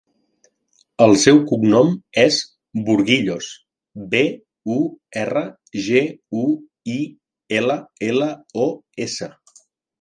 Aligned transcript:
El 1.05 1.11
seu 1.23 1.35
cognom 1.51 1.91
és 2.21 2.39
Burguillos: 2.87 3.51
be, 4.15 4.23
u, 4.79 4.79
erra, 5.27 5.45
ge, 5.91 6.03
u, 6.43 6.49
i, 6.97 6.99
ela, 7.61 7.79
ela, 8.13 8.35
o, 8.67 8.69
essa. 9.09 9.33